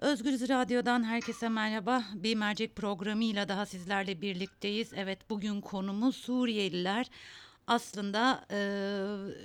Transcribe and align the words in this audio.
Özgürüz 0.00 0.48
Radyo'dan 0.48 1.04
herkese 1.04 1.48
merhaba. 1.48 2.04
Bir 2.14 2.34
mercek 2.34 2.76
programıyla 2.76 3.48
daha 3.48 3.66
sizlerle 3.66 4.20
birlikteyiz. 4.20 4.92
Evet 4.96 5.18
bugün 5.30 5.60
konumuz 5.60 6.16
Suriyeliler. 6.16 7.06
Aslında 7.66 8.44
e, 8.50 8.60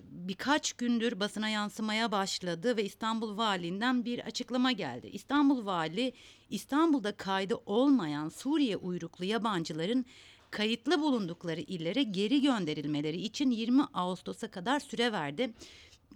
birkaç 0.04 0.74
gündür 0.74 1.20
basına 1.20 1.50
yansımaya 1.50 2.12
başladı 2.12 2.78
ve 2.78 2.84
İstanbul 2.84 3.38
Valiliğinden 3.38 4.06
bir 4.06 4.20
açıklama 4.20 4.72
geldi. 4.72 5.08
İstanbul 5.08 5.66
Vali 5.66 6.14
İstanbul'da 6.50 7.12
kaydı 7.12 7.56
olmayan 7.66 8.30
Suriye 8.30 8.78
uyruklu 8.78 9.26
yabancıların 9.26 10.06
kayıtlı 10.52 11.02
bulundukları 11.02 11.62
illere 11.62 12.04
geri 12.04 12.42
gönderilmeleri 12.42 13.22
için 13.22 13.52
20 13.52 13.84
Ağustos'a 13.94 14.52
kadar 14.52 14.80
süre 14.80 15.12
verdi 15.12 15.54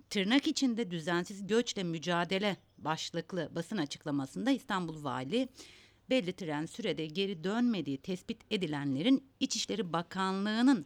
tırnak 0.10 0.48
içinde 0.48 0.92
düzensiz 0.92 1.48
göçle 1.48 1.84
mücadele 1.84 2.58
başlıklı 2.78 3.50
basın 3.56 3.78
açıklamasında 3.78 4.52
İstanbul 4.52 5.04
Vali 5.04 5.50
belli 6.10 6.34
tren 6.34 6.66
sürede 6.66 7.06
geri 7.06 7.44
dönmediği 7.44 7.98
tespit 7.98 8.38
edilenlerin 8.52 9.24
İçişleri 9.40 9.94
Bakanlığı'nın 9.94 10.86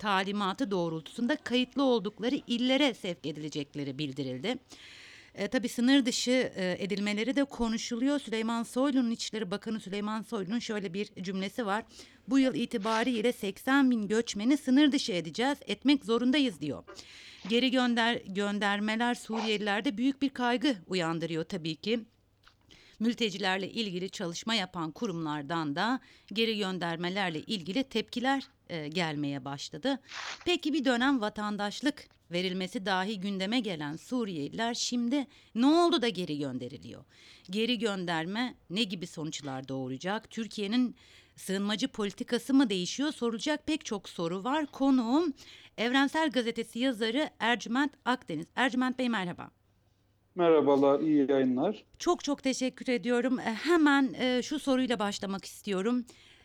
talimatı 0.00 0.70
doğrultusunda 0.70 1.36
kayıtlı 1.36 1.82
oldukları 1.82 2.40
illere 2.46 2.94
sevk 2.94 3.26
edilecekleri 3.26 3.98
bildirildi. 3.98 4.58
E, 5.34 5.48
tabii 5.48 5.68
sınır 5.68 6.06
dışı 6.06 6.52
e, 6.56 6.76
edilmeleri 6.78 7.36
de 7.36 7.44
konuşuluyor. 7.44 8.18
Süleyman 8.18 8.62
Soylu'nun 8.62 9.10
İçişleri 9.10 9.50
Bakanı 9.50 9.80
Süleyman 9.80 10.22
Soylu'nun 10.22 10.58
şöyle 10.58 10.94
bir 10.94 11.08
cümlesi 11.22 11.66
var. 11.66 11.84
Bu 12.28 12.38
yıl 12.38 12.54
itibariyle 12.54 13.32
80 13.32 13.90
bin 13.90 14.08
göçmeni 14.08 14.56
sınır 14.56 14.92
dışı 14.92 15.12
edeceğiz, 15.12 15.58
etmek 15.66 16.04
zorundayız 16.04 16.60
diyor. 16.60 16.84
Geri 17.48 17.70
gönder 17.70 18.20
göndermeler 18.26 19.14
Suriyelilerde 19.14 19.96
büyük 19.96 20.22
bir 20.22 20.28
kaygı 20.28 20.76
uyandırıyor 20.86 21.44
tabii 21.44 21.76
ki. 21.76 22.00
Mültecilerle 23.00 23.70
ilgili 23.70 24.10
çalışma 24.10 24.54
yapan 24.54 24.90
kurumlardan 24.90 25.76
da 25.76 26.00
geri 26.32 26.58
göndermelerle 26.58 27.40
ilgili 27.40 27.84
tepkiler 27.84 28.48
e, 28.68 28.88
gelmeye 28.88 29.44
başladı. 29.44 30.00
Peki 30.44 30.72
bir 30.72 30.84
dönem 30.84 31.20
vatandaşlık 31.20 32.08
verilmesi 32.30 32.86
dahi 32.86 33.20
gündeme 33.20 33.60
gelen 33.60 33.96
Suriyeliler 33.96 34.74
şimdi 34.74 35.26
ne 35.54 35.66
oldu 35.66 36.02
da 36.02 36.08
geri 36.08 36.38
gönderiliyor? 36.38 37.04
Geri 37.50 37.78
gönderme 37.78 38.54
ne 38.70 38.82
gibi 38.82 39.06
sonuçlar 39.06 39.68
doğuracak? 39.68 40.30
Türkiye'nin 40.30 40.96
sığınmacı 41.36 41.88
politikası 41.88 42.54
mı 42.54 42.70
değişiyor? 42.70 43.12
Sorulacak 43.12 43.66
pek 43.66 43.84
çok 43.84 44.08
soru 44.08 44.44
var. 44.44 44.66
Konuğum 44.66 45.32
Evrensel 45.78 46.30
Gazetesi 46.30 46.78
yazarı 46.78 47.30
Ercüment 47.38 47.92
Akdeniz. 48.04 48.46
Ercüment 48.56 48.98
Bey 48.98 49.08
merhaba. 49.08 49.50
Merhabalar, 50.34 51.00
iyi 51.00 51.30
yayınlar. 51.30 51.84
Çok 51.98 52.24
çok 52.24 52.42
teşekkür 52.42 52.88
ediyorum. 52.88 53.38
E, 53.38 53.42
hemen 53.42 54.14
e, 54.18 54.42
şu 54.42 54.58
soruyla 54.58 54.98
başlamak 54.98 55.44
istiyorum. 55.44 56.04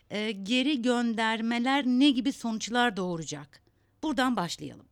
E, 0.09 0.31
geri 0.31 0.81
göndermeler 0.81 1.85
ne 1.85 2.09
gibi 2.09 2.31
sonuçlar 2.31 2.97
doğuracak? 2.97 3.61
Buradan 4.03 4.35
başlayalım. 4.35 4.85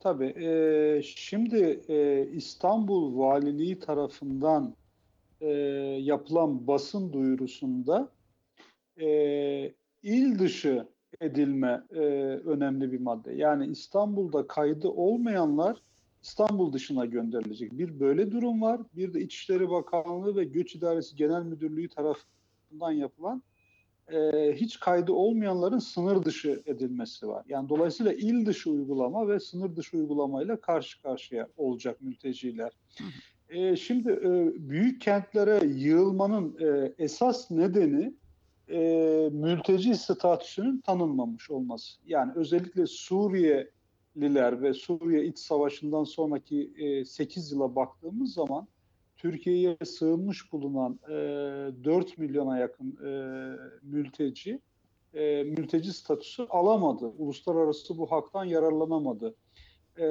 Tabii, 0.00 0.44
e, 0.44 1.02
şimdi 1.02 1.80
e, 1.88 2.26
İstanbul 2.34 3.18
Valiliği 3.18 3.78
tarafından 3.78 4.74
e, 5.40 5.48
yapılan 6.00 6.66
basın 6.66 7.12
duyurusunda 7.12 8.08
e, 9.00 9.72
il 10.02 10.38
dışı 10.38 10.86
edilme 11.20 11.82
e, 11.90 12.00
önemli 12.44 12.92
bir 12.92 13.00
madde. 13.00 13.32
Yani 13.32 13.66
İstanbul'da 13.66 14.46
kaydı 14.46 14.88
olmayanlar 14.88 15.82
İstanbul 16.22 16.72
dışına 16.72 17.04
gönderilecek. 17.04 17.78
Bir 17.78 18.00
böyle 18.00 18.32
durum 18.32 18.62
var. 18.62 18.80
Bir 18.96 19.14
de 19.14 19.20
İçişleri 19.20 19.70
Bakanlığı 19.70 20.36
ve 20.36 20.44
Göç 20.44 20.74
İdaresi 20.74 21.16
Genel 21.16 21.42
Müdürlüğü 21.42 21.88
tarafından 21.88 22.92
yapılan 22.92 23.42
e, 24.12 24.52
hiç 24.56 24.80
kaydı 24.80 25.12
olmayanların 25.12 25.78
sınır 25.78 26.24
dışı 26.24 26.62
edilmesi 26.66 27.28
var. 27.28 27.44
Yani 27.48 27.68
dolayısıyla 27.68 28.12
il 28.12 28.46
dışı 28.46 28.70
uygulama 28.70 29.28
ve 29.28 29.40
sınır 29.40 29.76
dışı 29.76 29.96
uygulamayla 29.96 30.60
karşı 30.60 31.02
karşıya 31.02 31.48
olacak 31.56 32.00
mülteciler. 32.00 32.72
E, 33.48 33.76
şimdi 33.76 34.10
e, 34.10 34.52
büyük 34.68 35.00
kentlere 35.00 35.66
yığılmanın 35.66 36.56
e, 36.60 36.94
esas 36.98 37.50
nedeni 37.50 38.14
e, 38.70 39.28
mülteci 39.32 39.94
statüsünün 39.94 40.80
tanınmamış 40.80 41.50
olması. 41.50 42.00
Yani 42.06 42.32
özellikle 42.34 42.86
Suriyeliler 42.86 44.62
ve 44.62 44.74
Suriye 44.74 45.24
iç 45.24 45.38
savaşından 45.38 46.04
sonraki 46.04 46.72
e, 46.78 47.04
8 47.04 47.52
yıla 47.52 47.76
baktığımız 47.76 48.34
zaman 48.34 48.68
Türkiye'ye 49.16 49.76
sığınmış 49.84 50.52
bulunan 50.52 50.98
e, 51.08 51.14
4 51.84 52.18
milyona 52.18 52.58
yakın 52.58 52.96
e, 53.04 53.12
mülteci 53.82 54.60
e, 55.14 55.42
mülteci 55.42 55.92
statüsü 55.92 56.42
alamadı. 56.42 57.06
Uluslararası 57.18 57.98
bu 57.98 58.10
haktan 58.10 58.44
yararlanamadı. 58.44 59.34
E, 59.98 60.04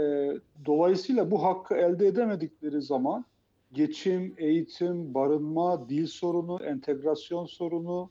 dolayısıyla 0.66 1.32
bu 1.32 1.44
hakkı 1.44 1.76
elde 1.76 2.08
edemedikleri 2.08 2.82
zaman 2.82 3.26
geçim, 3.74 4.34
eğitim, 4.38 5.14
barınma, 5.14 5.90
dil 5.90 6.08
sorunu, 6.08 6.64
entegrasyon 6.64 7.46
sorunu 7.46 8.10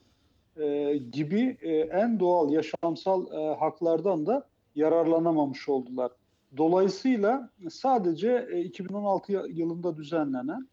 e, 0.59 0.97
gibi 0.97 1.57
e, 1.61 1.71
en 1.77 2.21
doğal 2.21 2.53
yaşamsal 2.53 3.33
e, 3.33 3.55
haklardan 3.55 4.27
da 4.27 4.49
yararlanamamış 4.75 5.69
oldular. 5.69 6.13
Dolayısıyla 6.57 7.51
sadece 7.71 8.49
e, 8.53 8.61
2016 8.61 9.33
yılında 9.33 9.97
düzenlenen 9.97 10.69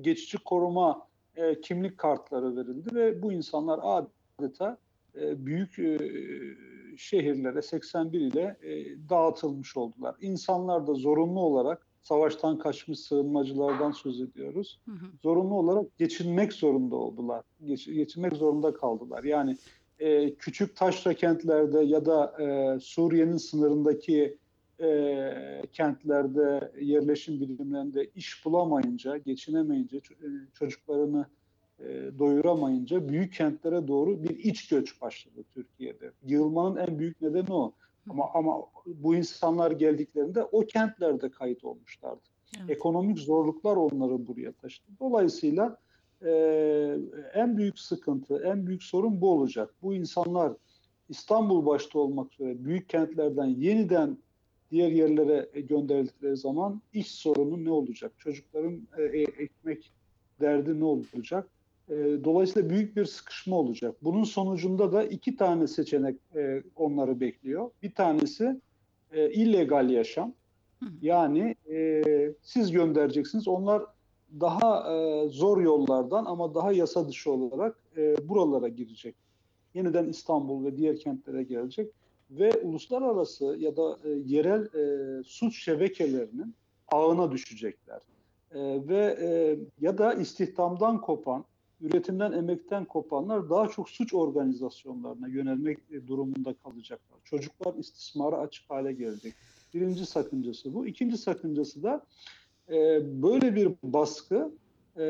geçici 0.00 0.38
koruma 0.38 1.08
kimlik 1.62 1.98
kartları 1.98 2.56
verildi 2.56 2.94
ve 2.94 3.22
bu 3.22 3.32
insanlar 3.32 3.80
adeta 3.82 4.78
büyük 5.14 5.74
şehirlere 6.98 7.62
81 7.62 8.20
ile 8.20 8.56
dağıtılmış 9.10 9.76
oldular. 9.76 10.16
İnsanlar 10.20 10.86
da 10.86 10.94
zorunlu 10.94 11.40
olarak 11.40 11.86
savaştan 12.02 12.58
kaçmış 12.58 12.98
sığınmacılardan 12.98 13.92
söz 13.92 14.20
ediyoruz. 14.20 14.80
Hı 14.84 14.92
hı. 14.92 15.06
Zorunlu 15.22 15.54
olarak 15.54 15.98
geçinmek 15.98 16.52
zorunda 16.52 16.96
oldular. 16.96 17.44
Geç, 17.64 17.86
geçinmek 17.86 18.32
zorunda 18.32 18.74
kaldılar. 18.74 19.24
Yani 19.24 19.56
e, 19.98 20.34
küçük 20.34 20.76
taşra 20.76 21.14
kentlerde 21.14 21.80
ya 21.80 22.06
da 22.06 22.42
e, 22.42 22.80
Suriye'nin 22.80 23.36
sınırındaki 23.36 24.36
e, 24.80 25.62
kentlerde, 25.72 26.72
yerleşim 26.80 27.40
birimlerinde 27.40 28.10
iş 28.14 28.44
bulamayınca, 28.44 29.16
geçinemeyince, 29.16 30.00
çocuklarını 30.54 31.26
e, 31.80 31.84
doyuramayınca 32.18 33.08
büyük 33.08 33.32
kentlere 33.32 33.88
doğru 33.88 34.22
bir 34.22 34.38
iç 34.38 34.68
göç 34.68 35.02
başladı 35.02 35.44
Türkiye'de. 35.54 36.12
Yığılmanın 36.26 36.76
en 36.76 36.98
büyük 36.98 37.22
nedeni 37.22 37.52
o. 37.52 37.72
Ama 38.10 38.30
ama 38.34 38.62
bu 38.86 39.14
insanlar 39.14 39.70
geldiklerinde 39.70 40.44
o 40.44 40.60
kentlerde 40.60 41.30
kayıt 41.30 41.64
olmuşlardı. 41.64 42.20
Evet. 42.60 42.70
Ekonomik 42.70 43.18
zorluklar 43.18 43.76
onları 43.76 44.26
buraya 44.26 44.52
taşıdı. 44.52 44.90
Dolayısıyla 45.00 45.78
e, 46.24 46.30
en 47.34 47.56
büyük 47.56 47.78
sıkıntı, 47.78 48.42
en 48.44 48.66
büyük 48.66 48.82
sorun 48.82 49.20
bu 49.20 49.30
olacak. 49.30 49.74
Bu 49.82 49.94
insanlar 49.94 50.52
İstanbul 51.08 51.66
başta 51.66 51.98
olmak 51.98 52.32
üzere 52.32 52.64
büyük 52.64 52.88
kentlerden 52.88 53.46
yeniden 53.46 54.18
diğer 54.70 54.90
yerlere 54.90 55.60
gönderildikleri 55.60 56.36
zaman 56.36 56.82
iş 56.92 57.10
sorunu 57.10 57.64
ne 57.64 57.70
olacak? 57.70 58.12
Çocukların 58.18 58.88
e, 58.98 59.02
e, 59.02 59.22
ekmek 59.22 59.92
derdi 60.40 60.80
ne 60.80 60.84
olacak? 60.84 61.48
E, 61.90 61.94
dolayısıyla 62.24 62.70
büyük 62.70 62.96
bir 62.96 63.04
sıkışma 63.04 63.56
olacak. 63.56 63.94
Bunun 64.02 64.24
sonucunda 64.24 64.92
da 64.92 65.04
iki 65.04 65.36
tane 65.36 65.66
seçenek 65.66 66.16
e, 66.36 66.62
onları 66.76 67.20
bekliyor. 67.20 67.70
Bir 67.82 67.94
tanesi 67.94 68.60
e, 69.12 69.30
illegal 69.30 69.90
yaşam. 69.90 70.32
Yani 71.02 71.54
e, 71.70 72.02
siz 72.42 72.70
göndereceksiniz. 72.70 73.48
Onlar 73.48 73.82
daha 74.40 74.94
e, 74.94 75.28
zor 75.28 75.60
yollardan 75.60 76.24
ama 76.24 76.54
daha 76.54 76.72
yasa 76.72 77.08
dışı 77.08 77.32
olarak 77.32 77.76
e, 77.96 78.28
buralara 78.28 78.68
girecek. 78.68 79.14
Yeniden 79.74 80.08
İstanbul 80.08 80.64
ve 80.64 80.76
diğer 80.76 80.96
kentlere 80.96 81.42
gelecek 81.42 81.90
ve 82.30 82.52
uluslararası 82.62 83.56
ya 83.58 83.76
da 83.76 83.98
e, 84.04 84.08
yerel 84.26 84.62
e, 84.74 85.22
suç 85.24 85.64
şebekelerinin 85.64 86.54
ağına 86.88 87.32
düşecekler. 87.32 88.00
E, 88.54 88.88
ve 88.88 89.16
e, 89.20 89.58
ya 89.80 89.98
da 89.98 90.14
istihdamdan 90.14 91.00
kopan, 91.00 91.44
üretimden, 91.80 92.32
emekten 92.32 92.84
kopanlar 92.84 93.50
daha 93.50 93.68
çok 93.68 93.90
suç 93.90 94.14
organizasyonlarına 94.14 95.28
yönelmek 95.28 95.78
e, 95.90 96.06
durumunda 96.06 96.54
kalacaklar. 96.54 97.18
Çocuklar 97.24 97.74
istismara 97.74 98.36
açık 98.36 98.70
hale 98.70 98.92
gelecek. 98.92 99.34
Birinci 99.74 100.06
sakıncası 100.06 100.74
bu. 100.74 100.86
İkinci 100.86 101.18
sakıncası 101.18 101.82
da 101.82 102.04
e, 102.68 103.00
böyle 103.22 103.54
bir 103.54 103.70
baskı 103.82 104.52
e, 104.96 105.04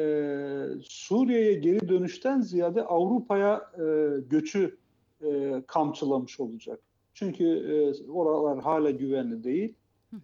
Suriye'ye 0.82 1.54
geri 1.54 1.88
dönüşten 1.88 2.40
ziyade 2.40 2.82
Avrupa'ya 2.82 3.70
e, 3.74 3.84
göçü 4.30 4.78
e, 5.22 5.62
kamçılamış 5.66 6.40
olacak. 6.40 6.80
Çünkü 7.14 7.44
e, 7.44 8.10
oralar 8.10 8.60
hala 8.60 8.90
güvenli 8.90 9.44
değil. 9.44 9.74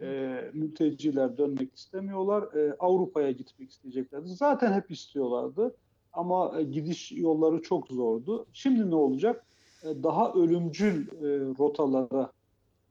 E, 0.00 0.40
mülteciler 0.52 1.38
dönmek 1.38 1.74
istemiyorlar. 1.74 2.42
E, 2.42 2.76
Avrupa'ya 2.78 3.30
gitmek 3.30 3.70
isteyeceklerdi. 3.70 4.28
Zaten 4.28 4.72
hep 4.72 4.90
istiyorlardı. 4.90 5.74
Ama 6.14 6.60
e, 6.60 6.62
gidiş 6.62 7.12
yolları 7.12 7.62
çok 7.62 7.88
zordu. 7.88 8.46
Şimdi 8.52 8.90
ne 8.90 8.94
olacak? 8.94 9.46
E, 9.82 10.02
daha 10.02 10.32
ölümcül 10.32 11.08
e, 11.08 11.12
rotalara 11.58 12.32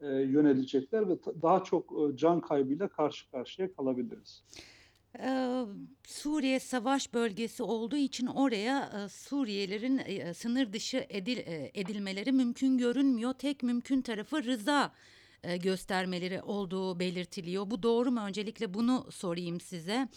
yönelecekler 0.01 1.09
ve 1.09 1.17
daha 1.41 1.63
çok 1.63 1.93
can 2.15 2.41
kaybıyla 2.41 2.87
karşı 2.87 3.31
karşıya 3.31 3.73
kalabiliriz. 3.73 4.43
Eee, 5.19 5.65
Suriye 6.07 6.59
savaş 6.59 7.13
bölgesi 7.13 7.63
olduğu 7.63 7.95
için 7.95 8.27
oraya 8.27 9.05
e, 9.05 9.09
Suriyelilerin 9.09 10.01
e, 10.05 10.33
sınır 10.33 10.73
dışı 10.73 11.05
edil, 11.09 11.37
e, 11.37 11.71
edilmeleri 11.73 12.31
mümkün 12.31 12.77
görünmüyor. 12.77 13.33
Tek 13.33 13.63
mümkün 13.63 14.01
tarafı 14.01 14.43
rıza 14.43 14.91
e, 15.43 15.57
göstermeleri 15.57 16.41
olduğu 16.41 16.99
belirtiliyor. 16.99 17.71
Bu 17.71 17.83
doğru 17.83 18.11
mu? 18.11 18.19
Öncelikle 18.19 18.73
bunu 18.73 19.07
sorayım 19.11 19.59
size. 19.59 20.07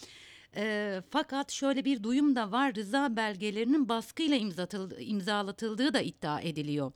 Eee, 0.55 1.01
fakat 1.09 1.51
şöyle 1.51 1.85
bir 1.85 2.03
duyum 2.03 2.35
da 2.35 2.51
var. 2.51 2.75
Rıza 2.75 3.15
belgelerinin 3.15 3.89
baskıyla 3.89 4.37
imzatıl- 4.37 5.01
imzalatıldığı 5.01 5.93
da 5.93 6.01
iddia 6.01 6.41
ediliyor. 6.41 6.91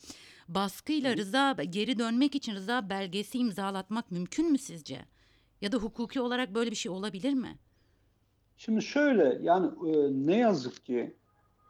Baskıyla 0.47 1.17
rıza 1.17 1.53
geri 1.69 1.99
dönmek 1.99 2.35
için 2.35 2.55
rıza 2.55 2.89
belgesi 2.89 3.37
imzalatmak 3.37 4.11
mümkün 4.11 4.51
mü 4.51 4.57
sizce? 4.57 4.99
Ya 5.61 5.71
da 5.71 5.77
hukuki 5.77 6.21
olarak 6.21 6.55
böyle 6.55 6.71
bir 6.71 6.75
şey 6.75 6.91
olabilir 6.91 7.33
mi? 7.33 7.57
Şimdi 8.57 8.81
şöyle 8.81 9.37
yani 9.41 9.67
e, 9.67 10.09
ne 10.27 10.37
yazık 10.37 10.85
ki 10.85 11.15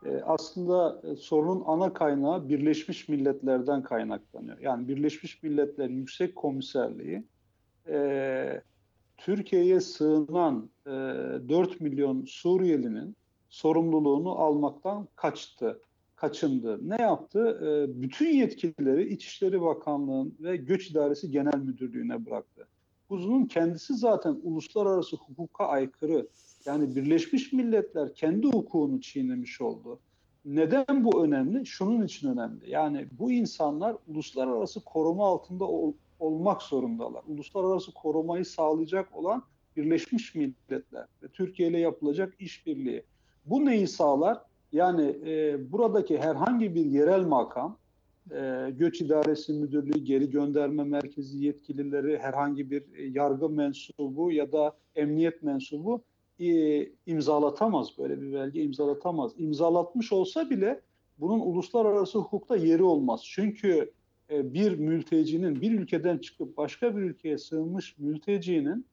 e, 0.05 0.21
aslında 0.25 1.01
e, 1.11 1.15
sorunun 1.15 1.63
ana 1.65 1.93
kaynağı 1.93 2.49
Birleşmiş 2.49 3.09
Milletler'den 3.09 3.83
kaynaklanıyor. 3.83 4.59
Yani 4.59 4.87
Birleşmiş 4.87 5.43
Milletler 5.43 5.89
Yüksek 5.89 6.35
Komiserliği 6.35 7.23
e, 7.87 8.61
Türkiye'ye 9.25 9.81
sığınan 9.81 10.69
e, 10.85 10.89
4 10.89 11.81
milyon 11.81 12.25
Suriyelinin 12.25 13.15
sorumluluğunu 13.49 14.31
almaktan 14.31 15.07
kaçtı, 15.15 15.81
kaçındı. 16.15 16.89
Ne 16.89 17.01
yaptı? 17.01 17.59
E, 17.65 18.01
bütün 18.01 18.33
yetkileri 18.33 19.13
İçişleri 19.13 19.61
Bakanlığı'nın 19.61 20.35
ve 20.39 20.57
Göç 20.57 20.91
İdaresi 20.91 21.31
Genel 21.31 21.57
Müdürlüğü'ne 21.57 22.25
bıraktı. 22.25 22.67
Bunun 23.09 23.45
kendisi 23.45 23.93
zaten 23.93 24.39
uluslararası 24.43 25.15
hukuka 25.15 25.65
aykırı. 25.65 26.27
Yani 26.65 26.95
Birleşmiş 26.95 27.53
Milletler 27.53 28.13
kendi 28.13 28.47
hukukunu 28.47 29.01
çiğnemiş 29.01 29.61
oldu. 29.61 29.99
Neden 30.45 31.03
bu 31.03 31.25
önemli? 31.25 31.65
Şunun 31.65 32.05
için 32.05 32.29
önemli. 32.29 32.69
Yani 32.69 33.07
bu 33.19 33.31
insanlar 33.31 33.95
uluslararası 34.07 34.83
koruma 34.83 35.27
altında 35.27 35.65
olmak 36.21 36.61
zorundalar. 36.61 37.23
Uluslararası 37.27 37.93
korumayı 37.93 38.45
sağlayacak 38.45 39.15
olan 39.15 39.43
Birleşmiş 39.77 40.35
Milletler 40.35 41.07
ve 41.23 41.27
Türkiye 41.27 41.69
ile 41.69 41.79
yapılacak 41.79 42.33
işbirliği. 42.39 43.03
Bu 43.45 43.65
neyi 43.65 43.87
sağlar? 43.87 44.41
Yani 44.71 45.15
e, 45.25 45.57
buradaki 45.71 46.17
herhangi 46.17 46.75
bir 46.75 46.85
yerel 46.85 47.25
makam, 47.25 47.77
e, 48.31 48.69
Göç 48.77 49.01
İdaresi 49.01 49.53
Müdürlüğü, 49.53 50.03
Geri 50.03 50.29
Gönderme 50.29 50.83
Merkezi 50.83 51.45
yetkilileri, 51.45 52.17
herhangi 52.17 52.71
bir 52.71 52.83
e, 52.95 53.03
yargı 53.03 53.49
mensubu 53.49 54.31
ya 54.31 54.51
da 54.51 54.77
emniyet 54.95 55.43
mensubu 55.43 56.01
e, 56.39 56.85
imzalatamaz 57.05 57.97
böyle 57.97 58.21
bir 58.21 58.33
belge 58.33 58.63
imzalatamaz. 58.63 59.31
İmzalatmış 59.37 60.13
olsa 60.13 60.49
bile 60.49 60.81
bunun 61.19 61.39
uluslararası 61.39 62.19
hukukta 62.19 62.55
yeri 62.55 62.83
olmaz. 62.83 63.21
Çünkü 63.25 63.91
bir 64.31 64.79
mültecinin 64.79 65.61
bir 65.61 65.79
ülkeden 65.79 66.17
çıkıp 66.17 66.57
başka 66.57 66.97
bir 66.97 67.01
ülkeye 67.01 67.37
sığınmış 67.37 67.97
mültecinin 67.97 68.85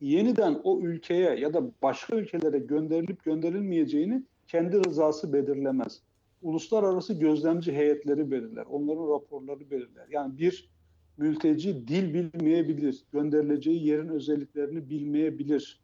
yeniden 0.00 0.60
o 0.64 0.80
ülkeye 0.80 1.34
ya 1.34 1.54
da 1.54 1.70
başka 1.82 2.16
ülkelere 2.16 2.58
gönderilip 2.58 3.24
gönderilmeyeceğini 3.24 4.22
kendi 4.46 4.84
rızası 4.84 5.32
belirlemez. 5.32 6.02
Uluslararası 6.42 7.14
gözlemci 7.14 7.72
heyetleri 7.72 8.30
belirler. 8.30 8.66
Onların 8.70 9.14
raporları 9.14 9.70
belirler. 9.70 10.06
Yani 10.10 10.38
bir 10.38 10.70
mülteci 11.16 11.88
dil 11.88 12.14
bilmeyebilir. 12.14 13.04
Gönderileceği 13.12 13.86
yerin 13.86 14.08
özelliklerini 14.08 14.90
bilmeyebilir. 14.90 15.80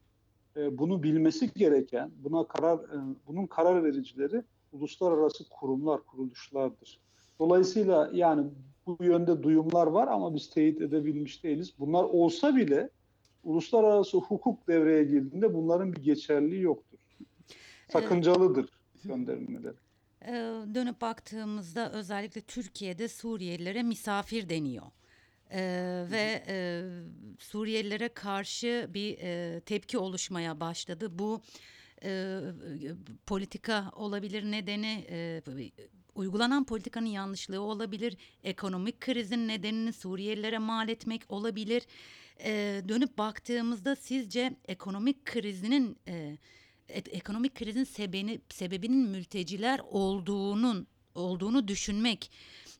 E, 0.56 0.78
bunu 0.78 1.02
bilmesi 1.02 1.54
gereken, 1.54 2.10
buna 2.24 2.48
karar 2.48 2.78
e, 2.78 2.98
bunun 3.26 3.46
karar 3.46 3.84
vericileri 3.84 4.42
uluslararası 4.72 5.48
kurumlar, 5.48 6.00
kuruluşlardır. 6.06 7.00
Dolayısıyla 7.38 8.10
yani 8.12 8.46
bu 8.86 9.04
yönde 9.04 9.42
duyumlar 9.42 9.86
var 9.86 10.08
ama 10.08 10.34
biz 10.34 10.50
teyit 10.50 10.80
edebilmiş 10.80 11.44
değiliz. 11.44 11.72
Bunlar 11.78 12.04
olsa 12.04 12.56
bile 12.56 12.90
uluslararası 13.44 14.18
hukuk 14.18 14.68
devreye 14.68 15.04
girdiğinde 15.04 15.54
bunların 15.54 15.92
bir 15.92 16.02
geçerliği 16.02 16.62
yoktur. 16.62 16.98
Sakıncalıdır 17.88 18.68
gönderilmeleri. 19.04 19.74
Ee, 20.22 20.32
dönüp 20.74 21.00
baktığımızda 21.00 21.92
özellikle 21.92 22.40
Türkiye'de 22.40 23.08
Suriyelilere 23.08 23.82
misafir 23.82 24.48
deniyor. 24.48 24.86
Ee, 25.50 26.04
ve 26.10 26.44
e, 26.48 26.82
Suriyelilere 27.38 28.08
karşı 28.08 28.90
bir 28.94 29.18
e, 29.18 29.60
tepki 29.60 29.98
oluşmaya 29.98 30.60
başladı. 30.60 31.18
Bu 31.18 31.40
e, 32.04 32.40
politika 33.26 33.90
olabilir 33.96 34.50
nedeni, 34.50 35.06
e, 35.10 35.42
uygulanan 36.16 36.64
politikanın 36.64 37.06
yanlışlığı 37.06 37.60
olabilir, 37.60 38.16
ekonomik 38.44 39.00
krizin 39.00 39.48
nedenini 39.48 39.92
Suriyelilere 39.92 40.58
mal 40.58 40.88
etmek 40.88 41.22
olabilir. 41.28 41.82
E, 42.44 42.82
dönüp 42.88 43.18
baktığımızda 43.18 43.96
sizce 43.96 44.56
ekonomik 44.68 45.24
krizinin 45.24 45.98
e, 46.08 46.38
ekonomik 46.88 47.54
krizin 47.54 47.84
sebebini, 47.84 48.40
sebebinin 48.48 49.08
mülteciler 49.08 49.80
olduğunun 49.90 50.86
olduğunu 51.14 51.68
düşünmek 51.68 52.30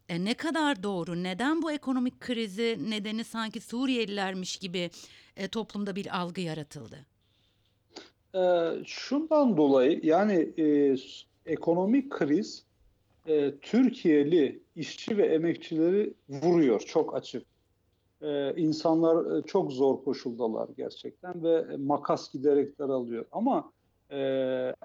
e, 0.09 0.25
ne 0.25 0.35
kadar 0.35 0.83
doğru? 0.83 1.23
Neden 1.23 1.63
bu 1.63 1.73
ekonomik 1.73 2.21
krizi 2.21 2.79
nedeni 2.91 3.25
sanki 3.25 3.61
Suriyelilermiş 3.61 4.57
gibi 4.57 4.91
e, 5.37 5.49
toplumda 5.49 5.97
bir 5.97 6.21
algı 6.21 6.41
yaratıldı? 6.41 7.07
Ee, 8.35 8.71
şundan 8.85 9.57
dolayı 9.57 10.01
yani 10.03 10.53
e, 10.59 10.97
ekonomik 11.47 12.11
kriz 12.11 12.66
e, 13.29 13.55
Türkiye'li 13.63 14.61
işçi 14.77 15.17
ve 15.19 15.27
emekçileri 15.27 16.15
vuruyor 16.29 16.81
çok 16.81 17.17
açık. 17.17 17.43
Ee, 18.23 18.55
insanlar 18.57 19.39
e, 19.39 19.43
çok 19.43 19.73
zor 19.73 20.05
koşuldalar 20.05 20.69
gerçekten 20.77 21.43
ve 21.43 21.77
makas 21.77 22.33
giderek 22.33 22.79
daralıyor. 22.79 23.25
Ama 23.33 23.73
e, 24.11 24.19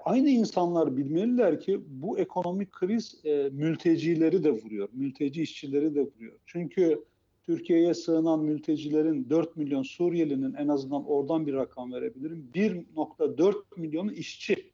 aynı 0.04 0.28
insanlar 0.28 0.96
bilmeliler 0.96 1.60
ki 1.60 1.80
bu 1.86 2.18
ekonomik 2.18 2.72
kriz 2.72 3.20
e, 3.24 3.50
mültecileri 3.52 4.44
de 4.44 4.50
vuruyor, 4.50 4.88
mülteci 4.92 5.42
işçileri 5.42 5.94
de 5.94 6.00
vuruyor. 6.00 6.38
Çünkü 6.46 7.04
Türkiye'ye 7.42 7.94
sığınan 7.94 8.40
mültecilerin 8.40 9.30
4 9.30 9.56
milyon 9.56 9.82
Suriyelinin 9.82 10.54
en 10.54 10.68
azından 10.68 11.06
oradan 11.06 11.46
bir 11.46 11.54
rakam 11.54 11.92
verebilirim. 11.92 12.50
1.4 12.54 13.54
milyonu 13.76 14.12
işçi. 14.12 14.72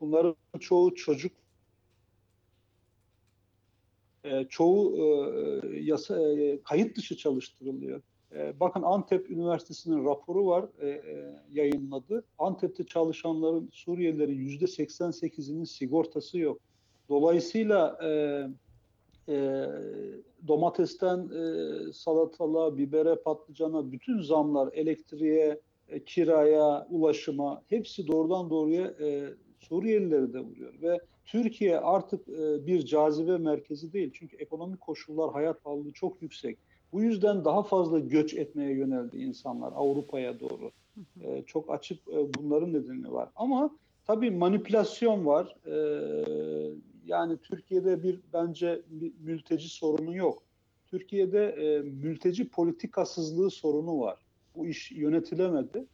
Bunların 0.00 0.36
çoğu 0.60 0.94
çocuk 0.94 1.32
e, 4.26 4.46
çoğu 4.48 4.96
e, 4.96 5.80
yasa 5.80 6.32
e, 6.32 6.62
kayıt 6.62 6.96
dışı 6.96 7.16
çalıştırılıyor. 7.16 8.02
E, 8.34 8.60
bakın 8.60 8.82
Antep 8.82 9.30
Üniversitesi'nin 9.30 10.04
raporu 10.04 10.46
var 10.46 10.64
e, 10.80 10.88
e, 10.88 11.34
yayınladı. 11.52 12.24
Antep'te 12.38 12.84
çalışanların 12.84 13.68
Suriyelilerin 13.72 14.38
yüzde 14.38 14.64
88'inin 14.64 15.64
sigortası 15.64 16.38
yok. 16.38 16.60
Dolayısıyla 17.08 17.98
e, 18.02 18.08
e, 19.28 19.66
domatesten 20.48 21.18
e, 21.18 21.92
salatalığa, 21.92 22.78
bibere, 22.78 23.14
patlıcana 23.14 23.92
bütün 23.92 24.20
zamlar 24.20 24.72
elektriğe, 24.72 25.60
e, 25.88 26.04
kiraya, 26.04 26.86
ulaşıma 26.90 27.62
hepsi 27.68 28.06
doğrudan 28.06 28.50
doğruya 28.50 28.86
e, 28.86 29.34
Suriyelileri 29.68 30.32
de 30.32 30.40
vuruyor 30.40 30.74
ve 30.82 31.00
Türkiye 31.24 31.78
artık 31.78 32.28
e, 32.28 32.66
bir 32.66 32.86
cazibe 32.86 33.38
merkezi 33.38 33.92
değil. 33.92 34.10
Çünkü 34.14 34.36
ekonomik 34.36 34.80
koşullar, 34.80 35.32
hayat 35.32 35.64
pahalılığı 35.64 35.92
çok 35.92 36.22
yüksek. 36.22 36.58
Bu 36.92 37.02
yüzden 37.02 37.44
daha 37.44 37.62
fazla 37.62 37.98
göç 37.98 38.34
etmeye 38.34 38.72
yöneldi 38.72 39.16
insanlar 39.16 39.72
Avrupa'ya 39.76 40.40
doğru. 40.40 40.70
E, 41.20 41.42
çok 41.46 41.70
açık 41.70 41.98
e, 42.08 42.34
bunların 42.34 42.72
nedeni 42.72 43.12
var. 43.12 43.28
Ama 43.36 43.70
tabii 44.06 44.30
manipülasyon 44.30 45.26
var. 45.26 45.56
E, 45.66 45.76
yani 47.06 47.36
Türkiye'de 47.36 48.02
bir 48.02 48.20
bence 48.32 48.82
bir 48.90 49.12
mülteci 49.20 49.68
sorunu 49.68 50.16
yok. 50.16 50.42
Türkiye'de 50.86 51.44
e, 51.46 51.80
mülteci 51.80 52.48
politikasızlığı 52.48 53.50
sorunu 53.50 54.00
var. 54.00 54.18
Bu 54.56 54.66
iş 54.66 54.92
yönetilemedi. 54.92 55.84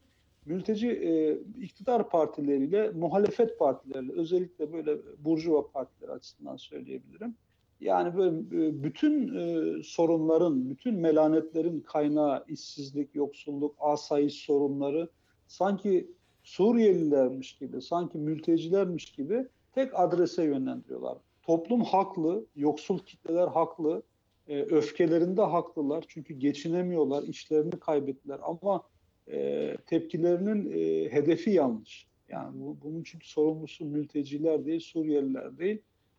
Mülteci 0.46 0.88
e, 0.88 1.38
iktidar 1.62 2.08
partileriyle, 2.08 2.90
muhalefet 2.90 3.58
partileriyle, 3.58 4.12
özellikle 4.12 4.72
böyle 4.72 4.96
burjuva 5.18 5.70
partileri 5.70 6.12
açısından 6.12 6.56
söyleyebilirim. 6.56 7.34
Yani 7.80 8.16
böyle 8.16 8.37
e, 8.37 8.82
bütün 8.82 9.34
e, 9.34 9.72
sorunların, 9.82 10.70
bütün 10.70 10.94
melanetlerin 10.94 11.80
kaynağı 11.80 12.44
işsizlik, 12.49 13.14
yoksulluk, 13.14 13.75
asayiş 13.78 14.34
sorunları 14.34 15.08
sanki 15.46 16.08
Suriyelilermiş 16.42 17.58
gibi, 17.58 17.82
sanki 17.82 18.18
mültecilermiş 18.18 19.12
gibi 19.12 19.49
tek 19.72 20.00
adrese 20.00 20.44
yönlendiriyorlar. 20.44 21.18
Toplum 21.42 21.84
haklı, 21.84 22.46
yoksul 22.56 22.99
kitleler 22.99 23.49
haklı, 23.49 24.02
e, 24.49 24.62
öfkelerinde 24.62 25.42
haklılar 25.42 26.04
çünkü 26.08 26.34
geçinemiyorlar, 26.34 27.22
işlerini 27.22 27.70
kaybettiler 27.70 28.40
ama 28.42 28.82
e, 29.31 29.76
tepkilerinin 29.87 30.73
e, 30.73 31.12
hedefi 31.12 31.50
yanlış. 31.50 32.07
Yani 32.29 32.61
bu, 32.61 32.76
bunun 32.85 33.02
çünkü 33.02 33.29
sorumlusu 33.29 33.85
mülteciler 33.85 34.67
değil, 34.67 34.81
Suriyeliler 34.81 35.59
değil. 35.59 35.79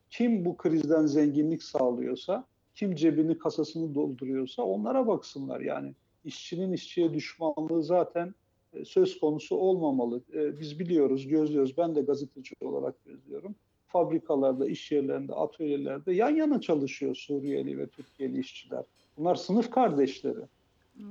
Kim 0.10 0.46
bu 0.46 0.58
krizden 0.58 1.06
zenginlik 1.06 1.64
sağlıyorsa, 1.64 2.46
kim 2.76 2.96
cebini 2.96 3.38
kasasını 3.38 3.96
dolduruyorsa 3.96 4.64
onlara 4.64 5.08
baksınlar. 5.08 5.62
Yani 5.62 5.94
işçinin 6.26 6.72
işçiye 6.72 7.14
düşmanlığı 7.14 7.84
zaten 7.84 8.36
e, 8.74 8.86
söz 8.86 9.20
konusu 9.20 9.56
olmamalı. 9.56 10.22
E, 10.34 10.60
biz 10.60 10.80
biliyoruz, 10.80 11.28
gözlüyoruz. 11.28 11.78
Ben 11.78 11.96
de 11.96 12.02
gazeteci 12.02 12.56
olarak 12.62 13.06
gözlüyorum. 13.06 13.56
Fabrikalarda, 13.88 14.68
iş 14.68 14.92
yerlerinde, 14.92 15.34
atölyelerde 15.34 16.14
yan 16.14 16.36
yana 16.36 16.62
çalışıyor 16.62 17.16
Suriyeli 17.16 17.78
ve 17.78 17.88
Türkiye'li 17.88 18.40
işçiler. 18.40 18.84
Bunlar 19.18 19.36
sınıf 19.36 19.70
kardeşleri. 19.70 20.40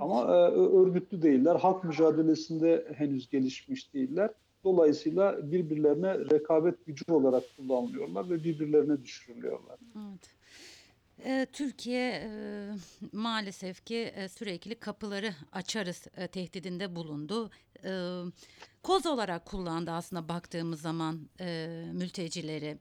Ama 0.01 0.23
e, 0.23 0.51
örgütlü 0.53 1.23
değiller. 1.23 1.57
Halk 1.57 1.85
mücadelesinde 1.85 2.87
henüz 2.97 3.31
gelişmiş 3.31 3.95
değiller. 3.95 4.31
Dolayısıyla 4.65 5.53
birbirlerine 5.53 6.19
rekabet 6.19 6.87
gücü 6.87 7.13
olarak 7.13 7.43
kullanılıyorlar 7.57 8.31
ve 8.31 8.45
birbirlerine 8.45 9.03
düşürülüyorlar. 9.03 9.79
Evet. 9.97 10.35
Ee, 11.25 11.47
Türkiye 11.53 12.11
e, 12.11 12.31
maalesef 13.13 13.85
ki 13.85 13.97
e, 13.97 14.29
sürekli 14.29 14.75
kapıları 14.75 15.35
açarız 15.53 16.07
e, 16.17 16.29
tehdidinde 16.29 16.97
bulundu. 16.97 17.51
E, 17.85 18.21
koz 18.83 19.07
olarak 19.07 19.47
kullandı 19.47 19.91
aslında 19.91 20.29
baktığımız 20.29 20.81
zaman 20.81 21.29
e, 21.41 21.69
mültecileri. 21.93 22.79